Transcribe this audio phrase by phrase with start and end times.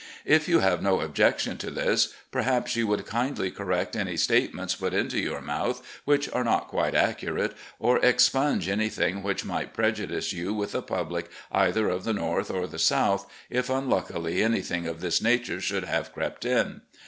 [0.25, 4.95] If you have no objection to this, perhaps you would kindly correct any statements put
[4.95, 10.33] into your mouth which are not quite accu rate, or expimge anything which might prejudice
[10.33, 15.01] you with the public either of the North or the South, if unluckily anything of
[15.01, 16.81] this nature should have crept in.